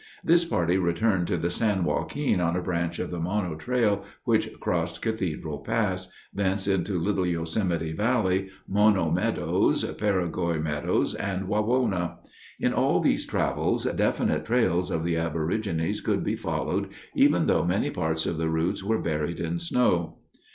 This 0.23 0.43
party 0.43 0.79
returned 0.79 1.27
to 1.27 1.37
the 1.37 1.51
San 1.51 1.83
Joaquin 1.83 2.41
on 2.41 2.55
a 2.55 2.61
branch 2.63 2.97
of 2.97 3.11
the 3.11 3.19
Mono 3.19 3.53
Trail 3.53 4.03
which 4.23 4.51
crossed 4.59 4.99
Cathedral 4.99 5.59
Pass, 5.59 6.11
thence 6.33 6.67
into 6.67 6.97
Little 6.97 7.27
Yosemite 7.27 7.93
Valley, 7.93 8.49
Mono 8.67 9.11
Meadows, 9.11 9.85
Peregoy 9.99 10.59
Meadows, 10.59 11.13
and 11.13 11.47
Wawona. 11.47 12.17
In 12.59 12.73
all 12.73 12.99
these 12.99 13.27
travels 13.27 13.83
definite 13.85 14.45
trails 14.45 14.89
of 14.89 15.05
the 15.05 15.17
aborigines 15.17 16.01
could 16.01 16.23
be 16.23 16.35
followed 16.35 16.89
even 17.15 17.45
though 17.45 17.63
many 17.63 17.91
parts 17.91 18.25
of 18.25 18.39
the 18.39 18.49
routes 18.49 18.83
were 18.83 18.97
buried 18.97 19.39
in 19.39 19.59
snow. 19.59 20.17